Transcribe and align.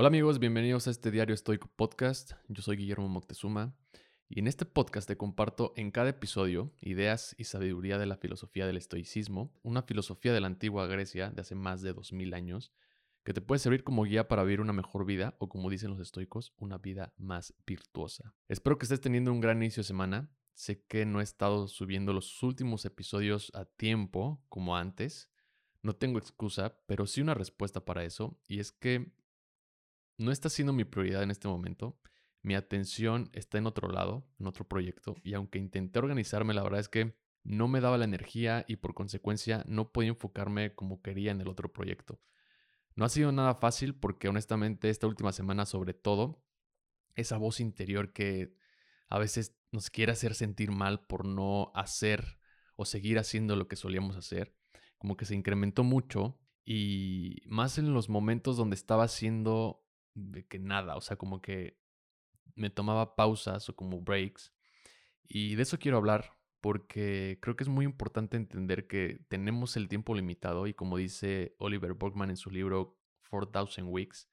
Hola 0.00 0.08
amigos, 0.08 0.38
bienvenidos 0.38 0.86
a 0.86 0.92
este 0.92 1.10
Diario 1.10 1.34
Estoico 1.34 1.68
Podcast. 1.76 2.32
Yo 2.48 2.62
soy 2.62 2.78
Guillermo 2.78 3.06
Moctezuma 3.06 3.76
y 4.30 4.38
en 4.38 4.46
este 4.46 4.64
podcast 4.64 5.06
te 5.06 5.18
comparto 5.18 5.74
en 5.76 5.90
cada 5.90 6.08
episodio 6.08 6.72
ideas 6.80 7.34
y 7.36 7.44
sabiduría 7.44 7.98
de 7.98 8.06
la 8.06 8.16
filosofía 8.16 8.66
del 8.66 8.78
estoicismo, 8.78 9.52
una 9.62 9.82
filosofía 9.82 10.32
de 10.32 10.40
la 10.40 10.46
antigua 10.46 10.86
Grecia 10.86 11.28
de 11.28 11.42
hace 11.42 11.54
más 11.54 11.82
de 11.82 11.92
2000 11.92 12.32
años 12.32 12.72
que 13.24 13.34
te 13.34 13.42
puede 13.42 13.58
servir 13.58 13.84
como 13.84 14.04
guía 14.04 14.26
para 14.26 14.42
vivir 14.42 14.62
una 14.62 14.72
mejor 14.72 15.04
vida 15.04 15.36
o 15.38 15.50
como 15.50 15.68
dicen 15.68 15.90
los 15.90 16.00
estoicos, 16.00 16.54
una 16.56 16.78
vida 16.78 17.12
más 17.18 17.52
virtuosa. 17.66 18.34
Espero 18.48 18.78
que 18.78 18.86
estés 18.86 19.02
teniendo 19.02 19.30
un 19.30 19.42
gran 19.42 19.58
inicio 19.58 19.82
de 19.82 19.88
semana. 19.88 20.30
Sé 20.54 20.82
que 20.82 21.04
no 21.04 21.20
he 21.20 21.24
estado 21.24 21.68
subiendo 21.68 22.14
los 22.14 22.42
últimos 22.42 22.86
episodios 22.86 23.52
a 23.54 23.66
tiempo 23.66 24.42
como 24.48 24.78
antes. 24.78 25.30
No 25.82 25.94
tengo 25.94 26.18
excusa, 26.18 26.78
pero 26.86 27.06
sí 27.06 27.20
una 27.20 27.34
respuesta 27.34 27.84
para 27.84 28.02
eso 28.02 28.40
y 28.48 28.60
es 28.60 28.72
que 28.72 29.12
no 30.20 30.32
está 30.32 30.50
siendo 30.50 30.72
mi 30.74 30.84
prioridad 30.84 31.22
en 31.22 31.30
este 31.30 31.48
momento. 31.48 31.98
Mi 32.42 32.54
atención 32.54 33.30
está 33.32 33.56
en 33.58 33.66
otro 33.66 33.88
lado, 33.88 34.26
en 34.38 34.46
otro 34.46 34.68
proyecto, 34.68 35.16
y 35.22 35.34
aunque 35.34 35.58
intenté 35.58 35.98
organizarme, 35.98 36.54
la 36.54 36.62
verdad 36.62 36.80
es 36.80 36.88
que 36.88 37.16
no 37.42 37.68
me 37.68 37.80
daba 37.80 37.96
la 37.96 38.04
energía 38.04 38.66
y 38.68 38.76
por 38.76 38.92
consecuencia 38.92 39.64
no 39.66 39.92
podía 39.92 40.10
enfocarme 40.10 40.74
como 40.74 41.00
quería 41.00 41.30
en 41.30 41.40
el 41.40 41.48
otro 41.48 41.72
proyecto. 41.72 42.20
No 42.96 43.06
ha 43.06 43.08
sido 43.08 43.32
nada 43.32 43.54
fácil 43.54 43.94
porque 43.94 44.28
honestamente 44.28 44.90
esta 44.90 45.06
última 45.06 45.32
semana 45.32 45.64
sobre 45.64 45.94
todo, 45.94 46.44
esa 47.14 47.38
voz 47.38 47.60
interior 47.60 48.12
que 48.12 48.54
a 49.08 49.18
veces 49.18 49.56
nos 49.72 49.88
quiere 49.88 50.12
hacer 50.12 50.34
sentir 50.34 50.70
mal 50.70 51.06
por 51.06 51.24
no 51.24 51.72
hacer 51.74 52.38
o 52.76 52.84
seguir 52.84 53.18
haciendo 53.18 53.56
lo 53.56 53.68
que 53.68 53.76
solíamos 53.76 54.16
hacer, 54.16 54.54
como 54.98 55.16
que 55.16 55.24
se 55.24 55.34
incrementó 55.34 55.82
mucho 55.82 56.38
y 56.64 57.42
más 57.46 57.78
en 57.78 57.94
los 57.94 58.10
momentos 58.10 58.58
donde 58.58 58.76
estaba 58.76 59.04
haciendo 59.04 59.82
de 60.14 60.46
que 60.46 60.58
nada, 60.58 60.96
o 60.96 61.00
sea, 61.00 61.16
como 61.16 61.40
que 61.40 61.78
me 62.54 62.70
tomaba 62.70 63.16
pausas 63.16 63.68
o 63.68 63.76
como 63.76 64.00
breaks. 64.00 64.52
Y 65.28 65.54
de 65.54 65.62
eso 65.62 65.78
quiero 65.78 65.96
hablar 65.96 66.36
porque 66.60 67.38
creo 67.40 67.56
que 67.56 67.64
es 67.64 67.68
muy 67.68 67.84
importante 67.84 68.36
entender 68.36 68.86
que 68.86 69.24
tenemos 69.28 69.76
el 69.76 69.88
tiempo 69.88 70.14
limitado 70.14 70.66
y 70.66 70.74
como 70.74 70.96
dice 70.98 71.54
Oliver 71.58 71.94
Borgman 71.94 72.30
en 72.30 72.36
su 72.36 72.50
libro 72.50 72.98
4000 73.30 73.84
Weeks, 73.84 74.28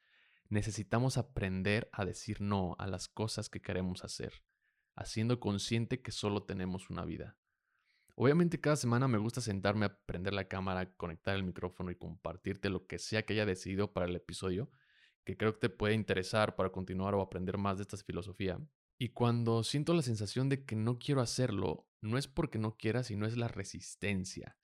necesitamos 0.50 1.18
aprender 1.18 1.90
a 1.92 2.06
decir 2.06 2.42
no 2.42 2.76
a 2.80 2.88
las 2.88 3.08
cosas 3.08 3.50
que 3.50 3.62
queremos 3.62 4.04
hacer, 4.04 4.44
haciendo 4.96 5.40
consciente 5.40 6.02
que 6.02 6.12
solo 6.12 6.44
tenemos 6.44 6.90
una 6.90 7.06
vida. 7.06 7.38
Obviamente 8.16 8.60
cada 8.60 8.76
semana 8.76 9.08
me 9.08 9.20
gusta 9.20 9.42
sentarme 9.42 9.86
a 9.86 10.00
prender 10.00 10.34
la 10.34 10.48
cámara, 10.48 10.92
conectar 10.96 11.36
el 11.36 11.44
micrófono 11.44 11.92
y 11.92 11.96
compartirte 11.96 12.70
lo 12.70 12.88
que 12.88 12.98
sea 12.98 13.24
que 13.24 13.34
haya 13.34 13.46
decidido 13.46 13.94
para 13.94 14.08
el 14.08 14.16
episodio, 14.16 14.72
que 15.28 15.36
creo 15.36 15.52
que 15.52 15.60
te 15.60 15.70
puede 15.70 15.94
interesar 15.94 16.56
para 16.56 16.70
continuar 16.70 17.14
o 17.14 17.20
aprender 17.20 17.58
más 17.58 17.76
de 17.76 17.82
esta 17.82 17.98
filosofía. 17.98 18.62
Y 18.98 19.10
cuando 19.10 19.62
siento 19.62 19.94
la 19.94 20.02
sensación 20.02 20.48
de 20.48 20.64
que 20.64 20.78
no 20.78 21.00
quiero 21.00 21.20
hacerlo, 21.20 21.86
no 22.00 22.18
es 22.18 22.30
porque 22.30 22.60
no 22.60 22.78
quiera, 22.78 23.04
sino 23.04 23.26
es 23.26 23.36
la 23.36 23.50
resistencia. 23.50 24.58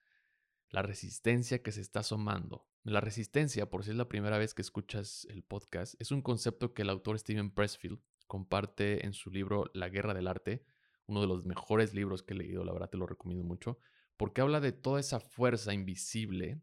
La 0.70 0.82
resistencia 0.82 1.62
que 1.62 1.74
se 1.74 1.82
está 1.82 2.00
asomando. 2.00 2.70
La 2.86 3.02
resistencia, 3.02 3.70
por 3.70 3.84
si 3.84 3.90
es 3.92 3.98
la 3.98 4.08
primera 4.08 4.38
vez 4.38 4.54
que 4.54 4.62
escuchas 4.62 5.28
el 5.30 5.44
podcast, 5.44 5.96
es 6.00 6.12
un 6.12 6.22
concepto 6.22 6.74
que 6.74 6.84
el 6.84 6.90
autor 6.90 7.20
Steven 7.20 7.52
Pressfield 7.52 8.00
comparte 8.26 9.06
en 9.06 9.12
su 9.12 9.32
libro 9.32 9.70
La 9.74 9.90
Guerra 9.90 10.14
del 10.14 10.30
Arte, 10.30 10.64
uno 11.08 11.20
de 11.20 11.28
los 11.28 11.46
mejores 11.46 11.94
libros 11.94 12.24
que 12.24 12.36
he 12.36 12.38
leído, 12.38 12.64
la 12.64 12.72
verdad 12.72 12.90
te 12.90 12.98
lo 12.98 13.06
recomiendo 13.06 13.44
mucho, 13.44 13.80
porque 14.16 14.40
habla 14.40 14.62
de 14.62 14.72
toda 14.72 15.02
esa 15.02 15.20
fuerza 15.20 15.74
invisible 15.74 16.62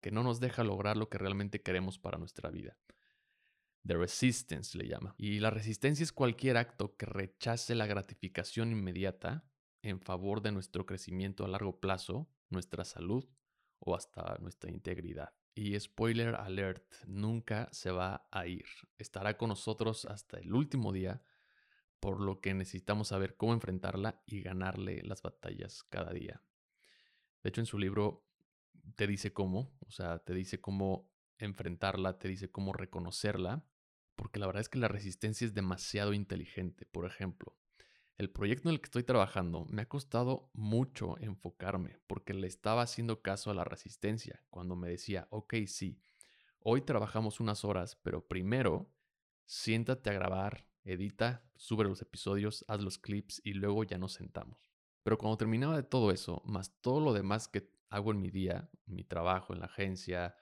que 0.00 0.12
no 0.12 0.22
nos 0.22 0.38
deja 0.38 0.62
lograr 0.62 0.96
lo 0.96 1.08
que 1.08 1.18
realmente 1.18 1.60
queremos 1.60 1.98
para 1.98 2.18
nuestra 2.18 2.50
vida. 2.50 2.78
The 3.86 3.96
resistance 3.96 4.76
le 4.76 4.88
llama. 4.88 5.14
Y 5.16 5.38
la 5.38 5.50
resistencia 5.50 6.02
es 6.02 6.12
cualquier 6.12 6.56
acto 6.56 6.96
que 6.96 7.06
rechace 7.06 7.74
la 7.74 7.86
gratificación 7.86 8.72
inmediata 8.72 9.44
en 9.82 10.00
favor 10.00 10.42
de 10.42 10.50
nuestro 10.50 10.86
crecimiento 10.86 11.44
a 11.44 11.48
largo 11.48 11.78
plazo, 11.78 12.28
nuestra 12.50 12.84
salud 12.84 13.24
o 13.78 13.94
hasta 13.94 14.38
nuestra 14.40 14.70
integridad. 14.70 15.34
Y 15.54 15.78
spoiler 15.78 16.34
alert, 16.34 16.84
nunca 17.06 17.68
se 17.70 17.90
va 17.90 18.26
a 18.32 18.46
ir. 18.46 18.66
Estará 18.98 19.36
con 19.36 19.50
nosotros 19.50 20.04
hasta 20.04 20.38
el 20.38 20.52
último 20.52 20.92
día, 20.92 21.22
por 22.00 22.20
lo 22.20 22.40
que 22.40 22.54
necesitamos 22.54 23.08
saber 23.08 23.36
cómo 23.36 23.52
enfrentarla 23.52 24.22
y 24.26 24.40
ganarle 24.40 25.02
las 25.02 25.22
batallas 25.22 25.84
cada 25.84 26.12
día. 26.12 26.42
De 27.42 27.50
hecho, 27.50 27.60
en 27.60 27.66
su 27.66 27.78
libro 27.78 28.26
te 28.96 29.06
dice 29.06 29.32
cómo, 29.32 29.78
o 29.86 29.90
sea, 29.90 30.18
te 30.18 30.34
dice 30.34 30.60
cómo 30.60 31.10
enfrentarla, 31.38 32.18
te 32.18 32.28
dice 32.28 32.50
cómo 32.50 32.72
reconocerla 32.72 33.64
porque 34.16 34.40
la 34.40 34.46
verdad 34.46 34.62
es 34.62 34.68
que 34.68 34.78
la 34.78 34.88
resistencia 34.88 35.46
es 35.46 35.54
demasiado 35.54 36.12
inteligente. 36.12 36.86
Por 36.86 37.06
ejemplo, 37.06 37.56
el 38.16 38.30
proyecto 38.30 38.68
en 38.68 38.74
el 38.74 38.80
que 38.80 38.86
estoy 38.86 39.04
trabajando 39.04 39.66
me 39.66 39.82
ha 39.82 39.88
costado 39.88 40.50
mucho 40.54 41.18
enfocarme 41.18 41.98
porque 42.06 42.32
le 42.32 42.46
estaba 42.46 42.82
haciendo 42.82 43.20
caso 43.20 43.50
a 43.50 43.54
la 43.54 43.64
resistencia 43.64 44.42
cuando 44.48 44.74
me 44.74 44.88
decía, 44.88 45.28
ok, 45.30 45.54
sí, 45.66 46.00
hoy 46.60 46.80
trabajamos 46.80 47.40
unas 47.40 47.64
horas, 47.64 47.96
pero 48.02 48.26
primero 48.26 48.90
siéntate 49.44 50.10
a 50.10 50.14
grabar, 50.14 50.66
edita, 50.84 51.44
sube 51.56 51.84
los 51.84 52.00
episodios, 52.00 52.64
haz 52.68 52.80
los 52.80 52.98
clips 52.98 53.40
y 53.44 53.52
luego 53.52 53.84
ya 53.84 53.98
nos 53.98 54.14
sentamos. 54.14 54.72
Pero 55.02 55.18
cuando 55.18 55.36
terminaba 55.36 55.76
de 55.76 55.82
todo 55.82 56.10
eso, 56.10 56.42
más 56.46 56.80
todo 56.80 57.00
lo 57.00 57.12
demás 57.12 57.48
que 57.48 57.70
hago 57.90 58.10
en 58.10 58.20
mi 58.20 58.30
día, 58.30 58.70
mi 58.86 59.04
trabajo 59.04 59.52
en 59.52 59.60
la 59.60 59.66
agencia, 59.66 60.34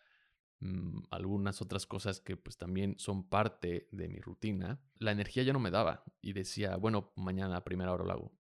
Mm, 0.61 1.03
algunas 1.11 1.61
otras 1.61 1.87
cosas 1.87 2.21
que 2.21 2.37
pues 2.37 2.57
también 2.57 2.95
son 2.99 3.29
parte 3.29 3.89
de 3.93 4.09
mi 4.09 4.19
rutina, 4.19 4.81
la 4.99 5.13
energía 5.13 5.43
ya 5.43 5.53
no 5.53 5.59
me 5.59 5.71
daba 5.71 6.05
y 6.23 6.33
decía, 6.33 6.77
bueno, 6.77 7.13
mañana 7.17 7.57
a 7.57 7.65
primera 7.65 7.93
hora 7.93 8.05
lo 8.05 8.13
hago. 8.13 8.33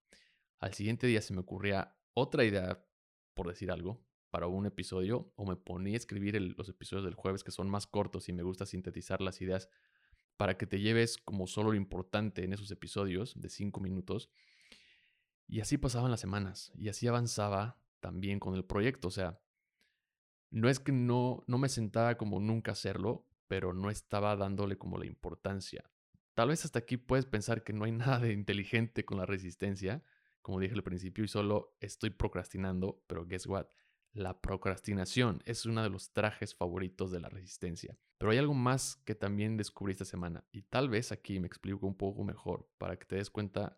Al 0.60 0.74
siguiente 0.74 1.06
día 1.06 1.20
se 1.20 1.34
me 1.34 1.40
ocurría 1.40 1.96
otra 2.14 2.44
idea, 2.44 2.86
por 3.34 3.48
decir 3.48 3.70
algo, 3.70 4.06
para 4.30 4.46
un 4.46 4.66
episodio 4.66 5.32
o 5.36 5.44
me 5.44 5.56
ponía 5.56 5.94
a 5.94 5.96
escribir 5.96 6.40
los 6.56 6.68
episodios 6.68 7.04
del 7.04 7.14
jueves 7.14 7.44
que 7.44 7.50
son 7.50 7.68
más 7.68 7.86
cortos 7.86 8.28
y 8.28 8.32
me 8.32 8.42
gusta 8.42 8.66
sintetizar 8.66 9.20
las 9.20 9.40
ideas 9.40 9.68
para 10.36 10.56
que 10.56 10.66
te 10.66 10.80
lleves 10.80 11.18
como 11.18 11.46
solo 11.46 11.70
lo 11.70 11.76
importante 11.76 12.42
en 12.42 12.52
esos 12.52 12.70
episodios 12.70 13.40
de 13.40 13.48
cinco 13.48 13.80
minutos. 13.80 14.30
Y 15.46 15.60
así 15.60 15.78
pasaban 15.78 16.10
las 16.10 16.20
semanas 16.20 16.72
y 16.74 16.88
así 16.88 17.06
avanzaba 17.06 17.78
también 18.00 18.40
con 18.40 18.54
el 18.54 18.64
proyecto. 18.64 19.08
O 19.08 19.10
sea, 19.10 19.40
no 20.54 20.68
es 20.68 20.78
que 20.78 20.92
no, 20.92 21.42
no 21.48 21.58
me 21.58 21.68
sentaba 21.68 22.16
como 22.16 22.38
nunca 22.38 22.72
hacerlo, 22.72 23.26
pero 23.48 23.74
no 23.74 23.90
estaba 23.90 24.36
dándole 24.36 24.78
como 24.78 24.98
la 24.98 25.06
importancia. 25.06 25.90
Tal 26.34 26.50
vez 26.50 26.64
hasta 26.64 26.78
aquí 26.78 26.96
puedes 26.96 27.26
pensar 27.26 27.64
que 27.64 27.72
no 27.72 27.84
hay 27.84 27.92
nada 27.92 28.20
de 28.20 28.32
inteligente 28.32 29.04
con 29.04 29.18
la 29.18 29.26
resistencia, 29.26 30.04
como 30.42 30.60
dije 30.60 30.74
al 30.74 30.84
principio, 30.84 31.24
y 31.24 31.28
solo 31.28 31.76
estoy 31.80 32.10
procrastinando, 32.10 33.02
pero 33.08 33.26
guess 33.26 33.48
what? 33.48 33.66
La 34.12 34.40
procrastinación 34.40 35.42
es 35.44 35.66
uno 35.66 35.82
de 35.82 35.90
los 35.90 36.12
trajes 36.12 36.54
favoritos 36.54 37.10
de 37.10 37.18
la 37.18 37.28
resistencia. 37.28 37.98
Pero 38.16 38.30
hay 38.30 38.38
algo 38.38 38.54
más 38.54 38.94
que 39.04 39.16
también 39.16 39.56
descubrí 39.56 39.90
esta 39.90 40.04
semana, 40.04 40.44
y 40.52 40.62
tal 40.62 40.88
vez 40.88 41.10
aquí 41.10 41.40
me 41.40 41.48
explico 41.48 41.84
un 41.84 41.96
poco 41.96 42.22
mejor 42.22 42.70
para 42.78 42.96
que 42.96 43.06
te 43.06 43.16
des 43.16 43.28
cuenta 43.28 43.76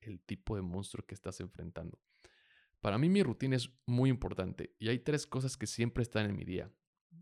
el 0.00 0.20
tipo 0.20 0.56
de 0.56 0.62
monstruo 0.62 1.06
que 1.06 1.14
estás 1.14 1.38
enfrentando. 1.38 2.00
Para 2.80 2.96
mí 2.96 3.08
mi 3.08 3.22
rutina 3.22 3.56
es 3.56 3.70
muy 3.86 4.08
importante 4.08 4.74
y 4.78 4.88
hay 4.88 5.00
tres 5.00 5.26
cosas 5.26 5.56
que 5.56 5.66
siempre 5.66 6.02
están 6.02 6.24
en 6.26 6.36
mi 6.36 6.44
día. 6.44 6.72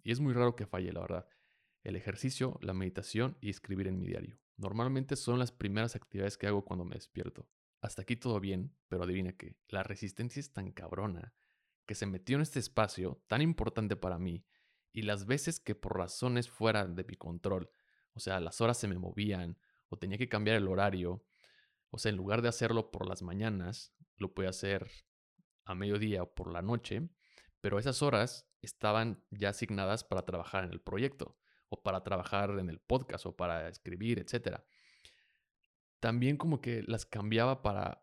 Y 0.05 0.13
es 0.13 0.21
muy 0.21 0.33
raro 0.33 0.55
que 0.55 0.67
falle, 0.67 0.93
la 0.93 1.01
verdad. 1.01 1.27
El 1.83 1.97
ejercicio, 1.97 2.59
la 2.63 2.75
meditación 2.75 3.37
y 3.41 3.51
escribir 3.51 3.89
en 3.89 3.99
mi 3.99 4.07
diario. 4.07 4.39
Normalmente 4.57 5.17
son 5.17 5.39
las 5.39 5.53
primeras 5.53 5.97
actividades 5.97 6.37
que 6.39 6.47
hago 6.47 6.65
cuando 6.65 6.85
me 6.85 6.95
despierto. 6.95 7.49
Hasta 7.81 8.03
aquí 8.03 8.17
todo 8.17 8.41
bien, 8.41 8.75
pero 8.89 9.05
adivina 9.05 9.33
que 9.33 9.57
la 9.69 9.83
resistencia 9.83 10.41
es 10.41 10.53
tan 10.53 10.73
cabrona 10.73 11.35
que 11.87 11.95
se 11.95 12.07
metió 12.07 12.37
en 12.37 12.43
este 12.43 12.59
espacio 12.59 13.23
tan 13.29 13.41
importante 13.41 13.97
para 13.97 14.19
mí 14.19 14.45
y 14.93 15.03
las 15.03 15.27
veces 15.27 15.59
que 15.59 15.75
por 15.75 15.97
razones 15.97 16.51
fuera 16.51 16.87
de 16.87 17.05
mi 17.05 17.15
control, 17.15 17.71
o 18.13 18.21
sea, 18.21 18.41
las 18.41 18.61
horas 18.61 18.79
se 18.79 18.89
me 18.89 18.99
movían 18.99 19.59
o 19.89 19.97
tenía 19.97 20.19
que 20.19 20.29
cambiar 20.29 20.57
el 20.57 20.69
horario, 20.69 21.25
o 21.91 21.99
sea, 21.99 22.11
en 22.11 22.17
lugar 22.17 22.43
de 22.43 22.49
hacerlo 22.49 22.91
por 22.91 23.09
las 23.09 23.23
mañanas, 23.23 23.95
lo 24.17 24.35
pude 24.35 24.49
hacer 24.49 24.91
a 25.69 25.75
mediodía 25.75 26.23
o 26.23 26.35
por 26.35 26.51
la 26.51 26.63
noche, 26.63 27.09
pero 27.61 27.79
esas 27.79 28.03
horas 28.03 28.51
estaban 28.63 29.23
ya 29.31 29.51
asignadas 29.51 30.03
para 30.03 30.25
trabajar 30.25 30.65
en 30.65 30.73
el 30.73 30.81
proyecto 30.81 31.39
o 31.69 31.83
para 31.83 32.03
trabajar 32.03 32.51
en 32.59 32.71
el 32.71 32.81
podcast 32.81 33.27
o 33.27 33.37
para 33.37 33.69
escribir, 33.69 34.19
etc. 34.19 34.63
También 36.01 36.39
como 36.39 36.61
que 36.63 36.83
las 36.83 37.05
cambiaba 37.05 37.63
para 37.63 38.03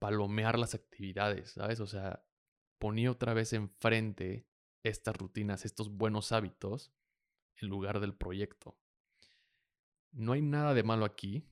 palomear 0.00 0.58
las 0.58 0.74
actividades, 0.74 1.52
¿sabes? 1.52 1.78
O 1.78 1.86
sea, 1.86 2.26
ponía 2.78 3.12
otra 3.12 3.34
vez 3.34 3.52
enfrente 3.52 4.48
estas 4.82 5.16
rutinas, 5.16 5.64
estos 5.64 5.90
buenos 5.90 6.32
hábitos 6.32 6.92
en 7.56 7.68
lugar 7.68 8.00
del 8.00 8.14
proyecto. 8.14 8.78
No 10.10 10.32
hay 10.32 10.42
nada 10.42 10.74
de 10.74 10.82
malo 10.82 11.04
aquí 11.04 11.48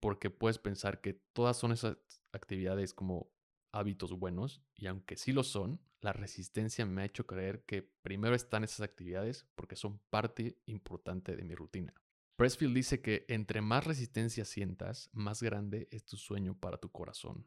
porque 0.00 0.30
puedes 0.30 0.58
pensar 0.58 1.00
que 1.00 1.14
todas 1.32 1.56
son 1.56 1.70
esas 1.70 1.96
actividades 2.32 2.92
como 2.92 3.30
hábitos 3.72 4.12
buenos 4.12 4.62
y 4.74 4.86
aunque 4.86 5.16
sí 5.16 5.32
lo 5.32 5.42
son, 5.42 5.80
la 6.00 6.12
resistencia 6.12 6.84
me 6.84 7.02
ha 7.02 7.06
hecho 7.06 7.26
creer 7.26 7.64
que 7.64 7.82
primero 7.82 8.34
están 8.34 8.64
esas 8.64 8.80
actividades 8.80 9.46
porque 9.54 9.76
son 9.76 10.00
parte 10.10 10.58
importante 10.66 11.36
de 11.36 11.44
mi 11.44 11.54
rutina. 11.54 11.94
Pressfield 12.36 12.74
dice 12.74 13.00
que 13.00 13.24
entre 13.28 13.60
más 13.60 13.84
resistencia 13.84 14.44
sientas, 14.44 15.10
más 15.12 15.42
grande 15.42 15.88
es 15.90 16.04
tu 16.04 16.16
sueño 16.16 16.58
para 16.58 16.78
tu 16.78 16.90
corazón. 16.90 17.46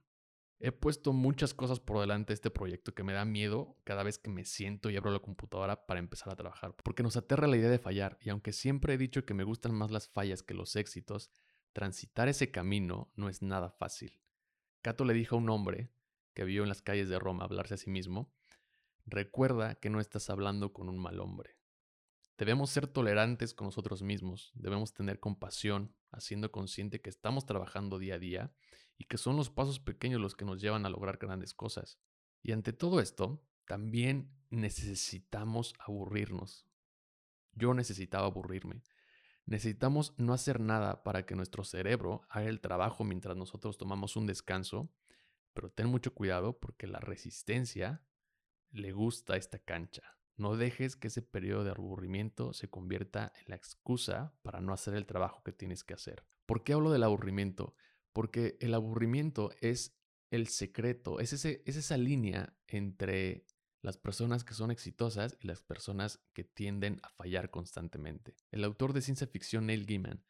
He 0.60 0.72
puesto 0.72 1.12
muchas 1.12 1.54
cosas 1.54 1.82
por 1.82 2.00
delante 2.00 2.32
de 2.32 2.36
este 2.36 2.50
proyecto 2.50 2.94
que 2.94 3.04
me 3.04 3.12
da 3.12 3.26
miedo 3.26 3.78
cada 3.84 4.04
vez 4.04 4.18
que 4.18 4.30
me 4.30 4.46
siento 4.46 4.90
y 4.90 4.96
abro 4.96 5.12
la 5.12 5.20
computadora 5.20 5.86
para 5.86 6.00
empezar 6.00 6.32
a 6.32 6.38
trabajar, 6.38 6.74
porque 6.82 7.04
nos 7.04 7.18
aterra 7.18 7.48
la 7.48 7.58
idea 7.58 7.70
de 7.70 7.78
fallar, 7.78 8.18
y 8.22 8.30
aunque 8.30 8.54
siempre 8.54 8.94
he 8.94 8.98
dicho 8.98 9.26
que 9.26 9.34
me 9.34 9.44
gustan 9.44 9.76
más 9.76 9.92
las 9.92 10.08
fallas 10.08 10.44
que 10.44 10.54
los 10.54 10.78
éxitos, 10.78 11.30
transitar 11.74 12.30
ese 12.30 12.52
camino 12.52 13.12
no 13.16 13.28
es 13.28 13.42
nada 13.42 13.70
fácil. 13.70 14.22
Cato 14.82 15.04
le 15.04 15.14
dijo 15.14 15.36
a 15.36 15.40
un 15.40 15.50
hombre 15.50 15.90
que 16.36 16.44
vio 16.44 16.62
en 16.62 16.70
las 16.70 16.84
calles 16.84 17.10
de 17.10 17.18
Roma 17.18 17.46
hablarse 17.46 17.74
a 17.74 17.78
sí 17.78 17.90
mismo, 17.90 18.32
recuerda 19.06 19.76
que 19.76 19.90
no 19.90 20.00
estás 20.00 20.30
hablando 20.30 20.74
con 20.74 20.90
un 20.90 21.00
mal 21.00 21.20
hombre. 21.20 21.58
Debemos 22.38 22.70
ser 22.70 22.86
tolerantes 22.86 23.54
con 23.54 23.66
nosotros 23.66 24.02
mismos, 24.04 24.52
debemos 24.54 24.94
tener 24.94 25.20
compasión, 25.20 25.96
haciendo 26.12 26.52
consciente 26.52 27.02
que 27.02 27.10
estamos 27.10 27.46
trabajando 27.46 27.98
día 27.98 28.16
a 28.16 28.20
día 28.20 28.54
y 28.98 29.06
que 29.06 29.18
son 29.18 29.38
los 29.38 29.50
pasos 29.50 29.80
pequeños 29.80 30.22
los 30.22 30.36
que 30.36 30.46
nos 30.46 30.62
llevan 30.62 30.86
a 30.86 30.90
lograr 30.90 31.18
grandes 31.18 31.54
cosas. 31.54 31.98
Y 32.44 32.52
ante 32.52 32.74
todo 32.74 33.00
esto, 33.00 33.42
también 33.66 34.30
necesitamos 34.50 35.74
aburrirnos. 35.80 36.68
Yo 37.54 37.74
necesitaba 37.74 38.28
aburrirme. 38.28 38.84
Necesitamos 39.46 40.14
no 40.18 40.34
hacer 40.34 40.60
nada 40.60 41.04
para 41.04 41.26
que 41.26 41.36
nuestro 41.36 41.64
cerebro 41.64 42.24
haga 42.30 42.50
el 42.50 42.60
trabajo 42.60 43.06
mientras 43.06 43.38
nosotros 43.38 43.78
tomamos 43.78 44.18
un 44.18 44.26
descanso, 44.26 44.92
pero 45.56 45.72
ten 45.72 45.88
mucho 45.88 46.14
cuidado 46.14 46.60
porque 46.60 46.86
la 46.86 47.00
resistencia 47.00 48.04
le 48.72 48.92
gusta 48.92 49.38
esta 49.38 49.58
cancha. 49.58 50.04
No 50.36 50.58
dejes 50.58 50.98
que 50.98 51.08
ese 51.08 51.22
periodo 51.22 51.64
de 51.64 51.72
aburrimiento 51.72 52.54
se 52.54 52.70
convierta 52.70 53.32
en 53.38 53.46
la 53.48 53.56
excusa 53.56 54.36
para 54.42 54.60
no 54.60 54.74
hacer 54.74 54.94
el 54.96 55.06
trabajo 55.06 55.42
que 55.44 55.54
tienes 55.54 55.86
que 55.86 55.94
hacer. 55.94 56.26
¿Por 56.46 56.64
qué 56.64 56.74
hablo 56.74 56.92
del 56.92 57.04
aburrimiento? 57.04 57.74
Porque 58.12 58.58
el 58.60 58.74
aburrimiento 58.74 59.52
es 59.62 59.98
el 60.30 60.48
secreto, 60.50 61.22
es, 61.22 61.32
ese, 61.32 61.64
es 61.66 61.78
esa 61.78 61.96
línea 61.96 62.54
entre 62.68 63.46
las 63.82 63.98
personas 63.98 64.44
que 64.44 64.54
son 64.54 64.72
exitosas 64.72 65.38
y 65.40 65.48
las 65.48 65.62
personas 65.62 66.20
que 66.34 66.44
tienden 66.44 67.00
a 67.04 67.10
fallar 67.10 67.50
constantemente. 67.50 68.36
El 68.52 68.66
autor 68.66 68.92
de 68.92 69.02
ciencia 69.02 69.28
ficción 69.28 69.68
Neil 69.68 69.86
Gaiman 69.86 70.26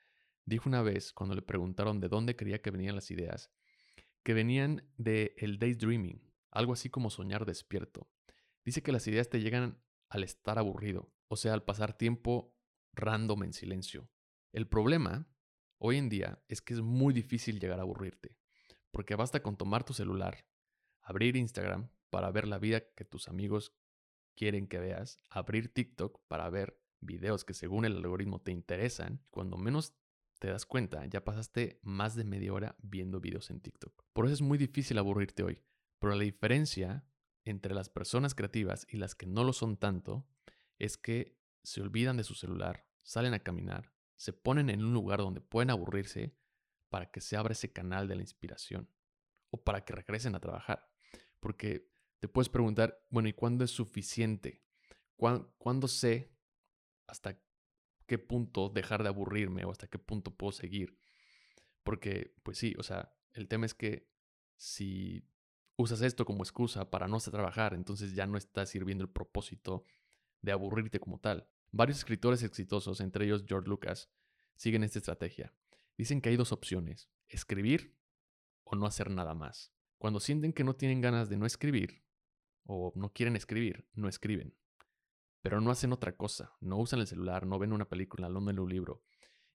dijo 0.46 0.70
una 0.70 0.84
vez, 0.84 1.14
cuando 1.14 1.34
le 1.34 1.42
preguntaron 1.42 2.00
de 2.00 2.10
dónde 2.10 2.36
creía 2.36 2.62
que 2.62 2.70
venían 2.70 2.96
las 2.96 3.10
ideas, 3.10 3.52
que 4.26 4.34
venían 4.34 4.84
de 4.98 5.36
el 5.38 5.58
daydreaming, 5.58 6.22
algo 6.52 6.74
así 6.74 6.90
como 6.90 7.10
soñar 7.10 7.46
despierto. 7.46 8.10
Dice 8.66 8.84
que 8.84 8.92
las 8.92 9.08
ideas 9.08 9.30
te 9.30 9.40
llegan 9.40 9.82
al 10.10 10.26
estar 10.26 10.60
aburrido, 10.60 11.14
o 11.30 11.38
sea, 11.38 11.54
al 11.54 11.64
pasar 11.64 11.98
tiempo 11.98 12.54
random 12.92 13.44
en 13.44 13.54
silencio. 13.54 14.10
El 14.52 14.68
problema 14.68 15.30
Hoy 15.78 15.98
en 15.98 16.08
día 16.08 16.42
es 16.48 16.62
que 16.62 16.74
es 16.74 16.82
muy 16.82 17.14
difícil 17.14 17.60
llegar 17.60 17.80
a 17.80 17.84
aburrirte, 17.84 18.38
porque 18.92 19.16
basta 19.16 19.44
con 19.44 19.58
tomar 19.58 19.84
tu 19.84 19.94
celular, 19.94 20.48
abrir 21.02 21.36
Instagram 21.36 21.92
para 22.10 22.32
ver 22.32 22.48
la 22.48 22.60
vida 22.60 22.82
que 22.96 23.04
tus 23.04 23.28
amigos 23.28 23.76
quieren 24.36 24.68
que 24.68 24.80
veas, 24.80 25.20
abrir 25.30 25.74
TikTok 25.74 26.22
para 26.28 26.50
ver 26.50 26.82
videos 27.02 27.44
que 27.44 27.54
según 27.54 27.84
el 27.84 27.98
algoritmo 27.98 28.42
te 28.42 28.52
interesan, 28.52 29.22
cuando 29.30 29.58
menos 29.58 29.94
te 30.46 30.52
das 30.52 30.68
cuenta, 30.68 31.04
ya 31.08 31.26
pasaste 31.26 31.80
más 31.82 32.14
de 32.14 32.24
media 32.24 32.54
hora 32.54 32.76
viendo 32.84 33.20
videos 33.20 33.50
en 33.50 33.62
TikTok. 33.62 34.06
Por 34.14 34.26
eso 34.26 34.36
es 34.36 34.44
muy 34.44 34.60
difícil 34.60 35.00
aburrirte 35.00 35.42
hoy, 35.42 35.64
pero 35.98 36.14
la 36.14 36.22
diferencia 36.22 37.04
entre 37.46 37.74
las 37.74 37.90
personas 37.90 38.36
creativas 38.36 38.86
y 38.88 38.98
las 38.98 39.16
que 39.16 39.26
no 39.26 39.44
lo 39.44 39.54
son 39.54 39.76
tanto 39.76 40.28
es 40.78 40.98
que 40.98 41.36
se 41.64 41.82
olvidan 41.82 42.18
de 42.18 42.24
su 42.24 42.36
celular, 42.36 42.88
salen 43.02 43.34
a 43.34 43.40
caminar, 43.40 43.92
se 44.18 44.34
ponen 44.34 44.70
en 44.70 44.86
un 44.86 44.94
lugar 44.94 45.18
donde 45.18 45.42
pueden 45.42 45.72
aburrirse 45.72 46.38
para 46.90 47.10
que 47.10 47.22
se 47.22 47.38
abra 47.38 47.54
ese 47.54 47.74
canal 47.74 48.08
de 48.08 48.16
la 48.16 48.22
inspiración 48.22 48.88
o 49.50 49.64
para 49.64 49.84
que 49.84 49.94
regresen 49.94 50.36
a 50.36 50.40
trabajar. 50.40 50.92
Porque 51.40 51.90
te 52.20 52.28
puedes 52.28 52.50
preguntar, 52.50 53.04
bueno, 53.10 53.30
¿y 53.30 53.34
cuándo 53.34 53.64
es 53.64 53.72
suficiente? 53.72 54.64
¿Cuándo, 55.16 55.88
sé 55.88 56.32
hasta 57.08 57.42
qué 58.06 58.18
punto 58.18 58.70
dejar 58.70 59.04
de 59.04 59.10
aburrirme 59.10 59.66
o 59.66 59.72
hasta 59.72 59.88
qué 59.88 60.00
punto 60.00 60.36
puedo 60.36 60.52
seguir? 60.52 60.98
Porque, 61.84 62.34
pues 62.44 62.58
sí, 62.58 62.74
o 62.78 62.84
sea, 62.84 63.14
el 63.34 63.48
tema 63.48 63.66
es 63.66 63.74
que 63.74 64.10
si 64.56 65.28
usas 65.78 66.02
esto 66.02 66.26
como 66.26 66.44
excusa 66.44 66.90
para 66.90 67.08
no 67.08 67.20
trabajar, 67.20 67.74
entonces 67.74 68.14
ya 68.14 68.28
no 68.28 68.38
está 68.38 68.66
sirviendo 68.66 69.04
el 69.04 69.10
propósito 69.10 69.84
de 70.42 70.52
aburrirte 70.52 71.00
como 71.00 71.20
tal. 71.20 71.48
Varios 71.72 71.98
escritores 71.98 72.44
exitosos, 72.44 73.02
entre 73.02 73.26
ellos 73.26 73.44
George 73.48 73.68
Lucas, 73.68 74.10
siguen 74.56 74.84
esta 74.84 75.00
estrategia. 75.00 75.54
Dicen 75.98 76.22
que 76.22 76.30
hay 76.30 76.38
dos 76.38 76.52
opciones, 76.52 77.10
escribir 77.28 77.98
o 78.64 78.76
no 78.76 78.86
hacer 78.86 79.10
nada 79.10 79.34
más. 79.34 79.74
Cuando 79.98 80.20
sienten 80.20 80.54
que 80.54 80.64
no 80.64 80.76
tienen 80.76 81.02
ganas 81.02 81.30
de 81.30 81.38
no 81.38 81.46
escribir 81.46 82.04
o 82.66 82.94
no 82.96 83.12
quieren 83.14 83.36
escribir, 83.36 83.88
no 83.94 84.08
escriben. 84.08 84.56
Pero 85.46 85.62
no 85.62 85.70
hacen 85.70 85.94
otra 85.94 86.18
cosa, 86.18 86.52
no 86.60 86.78
usan 86.78 87.02
el 87.02 87.06
celular, 87.06 87.46
no 87.46 87.60
ven 87.60 87.72
una 87.72 87.88
película, 87.88 88.28
no 88.30 88.40
leen 88.40 88.58
un 88.58 88.68
libro. 88.68 89.04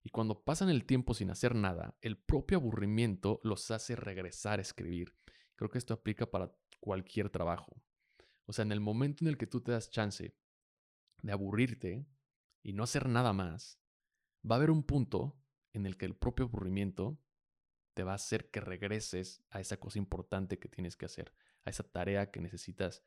Y 0.04 0.10
cuando 0.10 0.44
pasan 0.44 0.68
el 0.68 0.86
tiempo 0.86 1.14
sin 1.14 1.30
hacer 1.30 1.56
nada, 1.56 1.98
el 2.00 2.16
propio 2.16 2.58
aburrimiento 2.58 3.40
los 3.42 3.72
hace 3.72 3.96
regresar 3.96 4.60
a 4.60 4.62
escribir. 4.62 5.16
Creo 5.56 5.68
que 5.68 5.78
esto 5.78 5.92
aplica 5.92 6.30
para 6.30 6.54
cualquier 6.78 7.28
trabajo. 7.28 7.82
O 8.46 8.52
sea, 8.52 8.62
en 8.62 8.70
el 8.70 8.78
momento 8.78 9.24
en 9.24 9.30
el 9.30 9.36
que 9.36 9.48
tú 9.48 9.62
te 9.62 9.72
das 9.72 9.90
chance 9.90 10.32
de 11.22 11.32
aburrirte 11.32 12.06
y 12.62 12.72
no 12.72 12.84
hacer 12.84 13.08
nada 13.08 13.32
más, 13.32 13.80
va 14.48 14.54
a 14.54 14.58
haber 14.58 14.70
un 14.70 14.84
punto 14.84 15.42
en 15.72 15.86
el 15.86 15.96
que 15.96 16.06
el 16.06 16.14
propio 16.14 16.44
aburrimiento 16.44 17.18
te 17.94 18.04
va 18.04 18.12
a 18.12 18.14
hacer 18.14 18.48
que 18.52 18.60
regreses 18.60 19.42
a 19.50 19.58
esa 19.58 19.76
cosa 19.78 19.98
importante 19.98 20.60
que 20.60 20.68
tienes 20.68 20.96
que 20.96 21.06
hacer, 21.06 21.34
a 21.64 21.70
esa 21.70 21.82
tarea 21.82 22.30
que 22.30 22.40
necesitas 22.40 23.02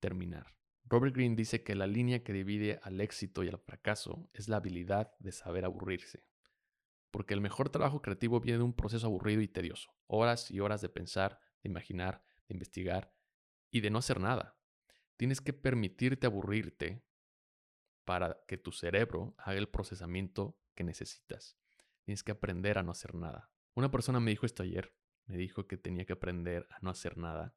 terminar. 0.00 0.59
Robert 0.84 1.14
Greene 1.14 1.36
dice 1.36 1.62
que 1.62 1.74
la 1.74 1.86
línea 1.86 2.24
que 2.24 2.32
divide 2.32 2.80
al 2.82 3.00
éxito 3.00 3.44
y 3.44 3.48
al 3.48 3.58
fracaso 3.58 4.28
es 4.32 4.48
la 4.48 4.56
habilidad 4.56 5.12
de 5.18 5.32
saber 5.32 5.64
aburrirse. 5.64 6.24
Porque 7.10 7.34
el 7.34 7.40
mejor 7.40 7.70
trabajo 7.70 8.02
creativo 8.02 8.40
viene 8.40 8.58
de 8.58 8.64
un 8.64 8.74
proceso 8.74 9.06
aburrido 9.06 9.40
y 9.42 9.48
tedioso. 9.48 9.92
Horas 10.06 10.50
y 10.50 10.60
horas 10.60 10.80
de 10.80 10.88
pensar, 10.88 11.40
de 11.62 11.70
imaginar, 11.70 12.24
de 12.48 12.54
investigar 12.54 13.14
y 13.70 13.80
de 13.80 13.90
no 13.90 13.98
hacer 13.98 14.20
nada. 14.20 14.56
Tienes 15.16 15.40
que 15.40 15.52
permitirte 15.52 16.26
aburrirte 16.26 17.04
para 18.04 18.42
que 18.48 18.56
tu 18.56 18.72
cerebro 18.72 19.34
haga 19.38 19.58
el 19.58 19.68
procesamiento 19.68 20.58
que 20.74 20.84
necesitas. 20.84 21.56
Tienes 22.04 22.24
que 22.24 22.32
aprender 22.32 22.78
a 22.78 22.82
no 22.82 22.92
hacer 22.92 23.14
nada. 23.14 23.50
Una 23.74 23.90
persona 23.90 24.18
me 24.18 24.30
dijo 24.30 24.46
esto 24.46 24.62
ayer. 24.62 24.94
Me 25.26 25.36
dijo 25.36 25.68
que 25.68 25.76
tenía 25.76 26.06
que 26.06 26.14
aprender 26.14 26.66
a 26.70 26.78
no 26.80 26.90
hacer 26.90 27.16
nada 27.16 27.54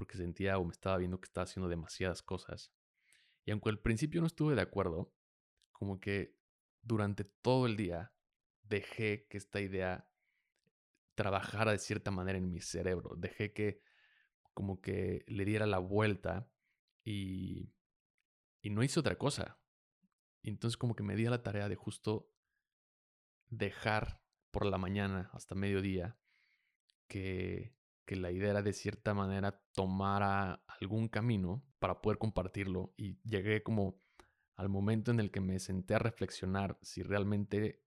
porque 0.00 0.16
sentía 0.16 0.56
o 0.56 0.64
me 0.64 0.72
estaba 0.72 0.96
viendo 0.96 1.20
que 1.20 1.26
estaba 1.26 1.44
haciendo 1.44 1.68
demasiadas 1.68 2.22
cosas. 2.22 2.72
Y 3.44 3.50
aunque 3.50 3.68
al 3.68 3.80
principio 3.80 4.22
no 4.22 4.26
estuve 4.26 4.54
de 4.54 4.62
acuerdo, 4.62 5.12
como 5.72 6.00
que 6.00 6.38
durante 6.80 7.24
todo 7.24 7.66
el 7.66 7.76
día 7.76 8.10
dejé 8.62 9.26
que 9.28 9.36
esta 9.36 9.60
idea 9.60 10.08
trabajara 11.16 11.72
de 11.72 11.78
cierta 11.78 12.10
manera 12.10 12.38
en 12.38 12.50
mi 12.50 12.62
cerebro. 12.62 13.14
Dejé 13.14 13.52
que 13.52 13.82
como 14.54 14.80
que 14.80 15.22
le 15.26 15.44
diera 15.44 15.66
la 15.66 15.80
vuelta 15.80 16.50
y, 17.04 17.74
y 18.62 18.70
no 18.70 18.82
hice 18.82 19.00
otra 19.00 19.18
cosa. 19.18 19.60
Entonces 20.42 20.78
como 20.78 20.96
que 20.96 21.02
me 21.02 21.14
di 21.14 21.26
a 21.26 21.30
la 21.30 21.42
tarea 21.42 21.68
de 21.68 21.76
justo 21.76 22.32
dejar 23.48 24.22
por 24.50 24.64
la 24.64 24.78
mañana 24.78 25.28
hasta 25.34 25.54
mediodía 25.54 26.16
que, 27.06 27.74
que 28.10 28.16
la 28.16 28.32
idea 28.32 28.50
era 28.50 28.62
de 28.62 28.72
cierta 28.72 29.14
manera 29.14 29.62
tomar 29.70 30.60
algún 30.80 31.06
camino 31.06 31.62
para 31.78 32.02
poder 32.02 32.18
compartirlo. 32.18 32.92
Y 32.96 33.20
llegué 33.22 33.62
como 33.62 34.00
al 34.56 34.68
momento 34.68 35.12
en 35.12 35.20
el 35.20 35.30
que 35.30 35.40
me 35.40 35.60
senté 35.60 35.94
a 35.94 36.00
reflexionar 36.00 36.76
si 36.82 37.04
realmente 37.04 37.84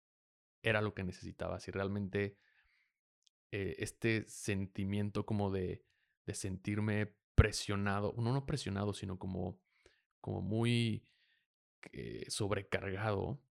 era 0.62 0.82
lo 0.82 0.94
que 0.94 1.04
necesitaba, 1.04 1.60
si 1.60 1.72
realmente 1.72 2.38
eh, 3.52 3.76
este 3.80 4.24
sentimiento 4.30 5.26
como 5.26 5.52
de, 5.52 5.84
sentirme 6.32 7.14
presionado, 7.36 8.16
no 8.18 8.32
no 8.32 8.46
presionado, 8.46 8.94
sino 8.94 9.20
como, 9.20 9.60
como 10.22 10.42
muy 10.42 11.04
sobrecargado 12.30 13.42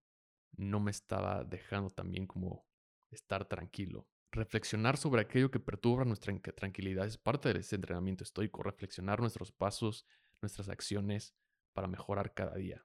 no 0.53 0.79
me 0.79 0.89
estaba 0.89 1.43
dejando 1.43 1.91
también 1.91 2.25
como 2.25 2.65
estar 3.11 3.45
tranquilo. 3.45 4.07
Reflexionar 4.33 4.97
sobre 4.97 5.21
aquello 5.21 5.51
que 5.51 5.59
perturba 5.59 6.05
nuestra 6.05 6.33
tranquilidad 6.55 7.05
es 7.05 7.19
parte 7.19 7.53
de 7.53 7.59
ese 7.59 7.75
entrenamiento 7.75 8.23
estoico, 8.23 8.63
reflexionar 8.63 9.19
nuestros 9.19 9.51
pasos, 9.51 10.07
nuestras 10.41 10.69
acciones 10.69 11.35
para 11.71 11.87
mejorar 11.87 12.33
cada 12.33 12.55
día. 12.55 12.83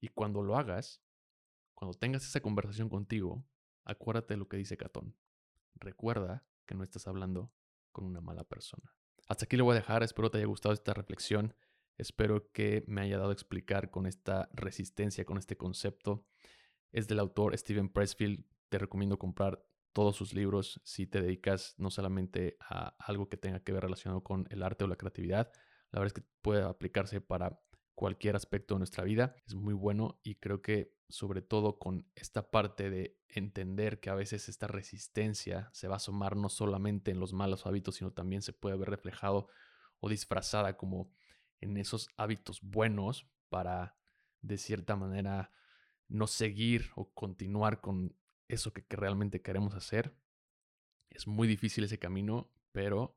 Y 0.00 0.06
cuando 0.06 0.42
lo 0.42 0.56
hagas, 0.56 1.02
cuando 1.74 1.98
tengas 1.98 2.24
esa 2.24 2.40
conversación 2.40 2.88
contigo, 2.88 3.44
acuérdate 3.84 4.34
de 4.34 4.38
lo 4.38 4.46
que 4.46 4.56
dice 4.56 4.76
Catón. 4.76 5.16
Recuerda 5.74 6.46
que 6.64 6.76
no 6.76 6.84
estás 6.84 7.08
hablando 7.08 7.52
con 7.90 8.04
una 8.04 8.20
mala 8.20 8.44
persona. 8.44 8.94
Hasta 9.26 9.46
aquí 9.46 9.56
lo 9.56 9.64
voy 9.64 9.72
a 9.72 9.80
dejar, 9.80 10.04
espero 10.04 10.30
te 10.30 10.38
haya 10.38 10.46
gustado 10.46 10.72
esta 10.72 10.94
reflexión. 10.94 11.56
Espero 11.98 12.52
que 12.52 12.84
me 12.86 13.00
haya 13.00 13.18
dado 13.18 13.30
a 13.30 13.32
explicar 13.32 13.90
con 13.90 14.06
esta 14.06 14.48
resistencia, 14.52 15.24
con 15.24 15.38
este 15.38 15.56
concepto. 15.56 16.24
Es 16.92 17.08
del 17.08 17.18
autor 17.18 17.58
Steven 17.58 17.88
Pressfield. 17.88 18.44
Te 18.68 18.78
recomiendo 18.78 19.18
comprar 19.18 19.66
todos 19.96 20.14
sus 20.14 20.34
libros 20.34 20.78
si 20.84 21.06
te 21.06 21.22
dedicas 21.22 21.74
no 21.78 21.90
solamente 21.90 22.58
a 22.60 22.94
algo 22.98 23.30
que 23.30 23.38
tenga 23.38 23.60
que 23.60 23.72
ver 23.72 23.82
relacionado 23.82 24.22
con 24.22 24.46
el 24.50 24.62
arte 24.62 24.84
o 24.84 24.88
la 24.88 24.96
creatividad. 24.96 25.50
La 25.90 26.00
verdad 26.00 26.08
es 26.08 26.22
que 26.22 26.28
puede 26.42 26.64
aplicarse 26.64 27.22
para 27.22 27.62
cualquier 27.94 28.36
aspecto 28.36 28.74
de 28.74 28.80
nuestra 28.80 29.04
vida. 29.04 29.36
Es 29.46 29.54
muy 29.54 29.72
bueno 29.72 30.20
y 30.22 30.34
creo 30.34 30.60
que 30.60 30.94
sobre 31.08 31.40
todo 31.40 31.78
con 31.78 32.06
esta 32.14 32.50
parte 32.50 32.90
de 32.90 33.18
entender 33.30 33.98
que 33.98 34.10
a 34.10 34.14
veces 34.14 34.50
esta 34.50 34.66
resistencia 34.66 35.70
se 35.72 35.88
va 35.88 35.94
a 35.94 35.96
asomar 35.96 36.36
no 36.36 36.50
solamente 36.50 37.10
en 37.10 37.18
los 37.18 37.32
malos 37.32 37.64
hábitos, 37.64 37.94
sino 37.94 38.12
también 38.12 38.42
se 38.42 38.52
puede 38.52 38.76
ver 38.76 38.90
reflejado 38.90 39.48
o 40.00 40.10
disfrazada 40.10 40.76
como 40.76 41.10
en 41.62 41.78
esos 41.78 42.10
hábitos 42.18 42.60
buenos 42.60 43.26
para 43.48 43.96
de 44.42 44.58
cierta 44.58 44.94
manera 44.94 45.52
no 46.06 46.26
seguir 46.26 46.90
o 46.96 47.10
continuar 47.14 47.80
con 47.80 48.14
eso 48.48 48.72
que, 48.72 48.84
que 48.84 48.96
realmente 48.96 49.42
queremos 49.42 49.74
hacer. 49.74 50.16
Es 51.10 51.26
muy 51.26 51.48
difícil 51.48 51.84
ese 51.84 51.98
camino, 51.98 52.50
pero 52.72 53.16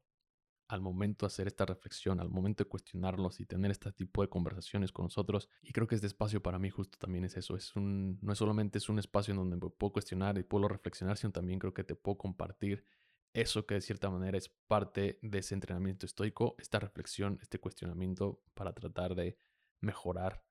al 0.70 0.82
momento 0.82 1.26
de 1.26 1.28
hacer 1.28 1.48
esta 1.48 1.66
reflexión, 1.66 2.20
al 2.20 2.30
momento 2.30 2.64
de 2.64 2.70
cuestionarlos 2.70 3.40
y 3.40 3.46
tener 3.46 3.72
este 3.72 3.92
tipo 3.92 4.22
de 4.22 4.30
conversaciones 4.30 4.92
con 4.92 5.06
nosotros. 5.06 5.50
Y 5.64 5.74
creo 5.74 5.88
que 5.88 5.96
este 5.96 6.06
espacio 6.06 6.44
para 6.44 6.60
mí 6.60 6.70
justo 6.70 6.98
también 7.00 7.26
es 7.26 7.36
eso. 7.38 7.56
Es 7.56 7.76
un, 7.76 8.20
no 8.22 8.34
es 8.34 8.38
solamente 8.38 8.78
es 8.78 8.88
un 8.88 9.00
espacio 9.00 9.32
en 9.32 9.38
donde 9.38 9.58
puedo 9.58 9.92
cuestionar 9.92 10.38
y 10.38 10.44
puedo 10.44 10.68
reflexionar, 10.68 11.18
sino 11.18 11.34
también 11.34 11.58
creo 11.58 11.74
que 11.74 11.84
te 11.84 11.96
puedo 11.96 12.20
compartir 12.20 12.86
eso 13.34 13.66
que 13.66 13.76
de 13.76 13.82
cierta 13.82 14.12
manera 14.12 14.38
es 14.38 14.50
parte 14.50 15.18
de 15.24 15.40
ese 15.40 15.56
entrenamiento 15.56 16.06
estoico, 16.06 16.56
esta 16.60 16.80
reflexión, 16.80 17.40
este 17.42 17.60
cuestionamiento 17.60 18.44
para 18.54 18.74
tratar 18.74 19.16
de 19.16 19.38
mejorar 19.82 20.44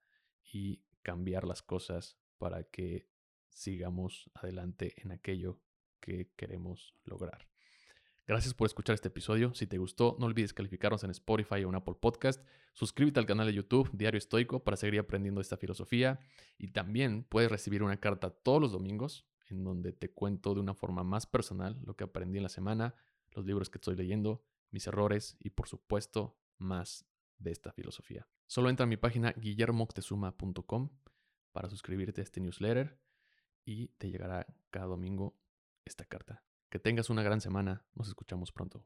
y 0.43 0.83
cambiar 1.03 1.45
las 1.45 1.63
cosas 1.63 2.19
para 2.39 2.65
que 2.65 3.09
sigamos 3.49 4.31
adelante 4.35 4.95
en 4.97 5.13
aquello 5.13 5.61
que 6.01 6.31
queremos 6.37 6.95
lograr. 7.05 7.49
Gracias 8.29 8.53
por 8.53 8.67
escuchar 8.67 8.93
este 8.93 9.09
episodio. 9.09 9.55
Si 9.55 9.67
te 9.67 9.79
gustó, 9.79 10.15
no 10.21 10.27
olvides 10.27 10.53
calificarnos 10.53 11.03
en 11.03 11.11
Spotify 11.11 11.65
o 11.65 11.71
en 11.71 11.77
Apple 11.77 11.95
Podcast. 11.99 12.47
Suscríbete 12.75 13.19
al 13.19 13.25
canal 13.25 13.47
de 13.47 13.55
YouTube 13.55 13.89
Diario 13.95 14.19
Estoico 14.19 14.63
para 14.63 14.77
seguir 14.77 15.01
aprendiendo 15.01 15.41
esta 15.41 15.57
filosofía. 15.57 16.21
Y 16.59 16.69
también 16.69 17.25
puedes 17.25 17.51
recibir 17.51 17.83
una 17.83 17.99
carta 17.99 18.29
todos 18.29 18.61
los 18.61 18.73
domingos 18.73 19.27
en 19.49 19.65
donde 19.65 19.95
te 19.95 20.11
cuento 20.11 20.53
de 20.53 20.61
una 20.61 20.75
forma 20.75 21.05
más 21.05 21.25
personal 21.25 21.81
lo 21.87 21.97
que 21.97 22.05
aprendí 22.05 22.37
en 22.37 22.43
la 22.43 22.51
semana, 22.51 22.95
los 23.33 23.47
libros 23.47 23.71
que 23.71 23.79
estoy 23.79 23.97
leyendo, 23.97 24.45
mis 24.71 24.87
errores 24.87 25.39
y 25.41 25.49
por 25.49 25.67
supuesto 25.67 26.39
más 26.59 27.07
de 27.39 27.51
esta 27.53 27.73
filosofía. 27.73 28.29
Solo 28.47 28.69
entra 28.69 28.85
a 28.85 28.89
mi 28.89 28.99
página 28.99 29.33
guillermoctezuma.com 29.33 30.91
para 31.53 31.71
suscribirte 31.71 32.21
a 32.21 32.25
este 32.25 32.41
newsletter 32.41 32.99
y 33.69 33.89
te 33.99 34.11
llegará 34.11 34.47
cada 34.71 34.87
domingo 34.87 35.35
esta 35.85 36.07
carta. 36.07 36.43
Que 36.71 36.79
tengas 36.79 37.11
una 37.11 37.23
gran 37.23 37.43
semana. 37.43 37.85
Nos 37.95 38.09
escuchamos 38.09 38.51
pronto. 38.51 38.83